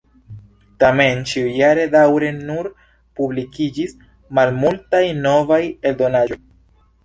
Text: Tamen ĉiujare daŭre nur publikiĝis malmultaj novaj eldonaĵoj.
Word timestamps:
Tamen 0.83 1.21
ĉiujare 1.31 1.83
daŭre 1.97 2.31
nur 2.39 2.71
publikiĝis 3.21 3.95
malmultaj 4.41 5.07
novaj 5.23 5.63
eldonaĵoj. 5.95 6.45